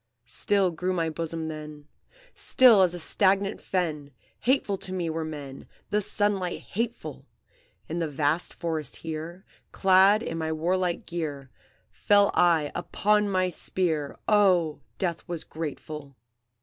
"Still 0.25 0.71
grew 0.71 0.93
my 0.93 1.11
bosom 1.11 1.47
then, 1.47 1.87
Still 2.33 2.81
as 2.81 2.95
a 2.95 2.99
stagnant 2.99 3.61
fen! 3.61 4.09
Hateful 4.39 4.79
to 4.79 4.91
me 4.91 5.11
were 5.11 5.23
men, 5.23 5.67
The 5.91 6.01
sunlight 6.01 6.61
hateful! 6.61 7.27
In 7.87 7.99
the 7.99 8.07
vast 8.07 8.51
forest 8.51 8.95
here, 9.05 9.45
Clad 9.71 10.23
in 10.23 10.39
my 10.39 10.51
warlike 10.53 11.05
gear, 11.05 11.51
Fell 11.91 12.31
I 12.33 12.71
upon 12.73 13.29
my 13.29 13.49
spear, 13.49 14.17
Oh, 14.27 14.81
death 14.97 15.23
was 15.27 15.43
grateful! 15.43 16.15